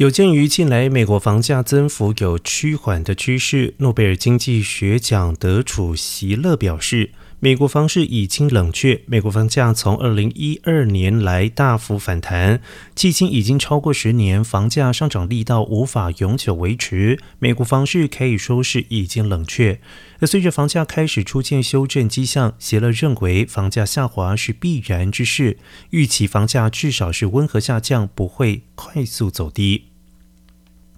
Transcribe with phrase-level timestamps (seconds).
[0.00, 12.62] 有鉴于近来美国房价增幅有趋缓的趋势诺贝尔经济学奖得主席勒表示美国房市已经冷却美国房价从二零一二年来大幅反弹
[12.96, 19.82] 迄今已经超过十年房价上涨力道无法永久维持美国房市可以说是已经冷却。
[20.20, 25.58] 而随着房价开始出现修正迹象席勒认为房价下滑是必然之事
[25.90, 29.89] 预期房价至少是温和下降不会快速走低。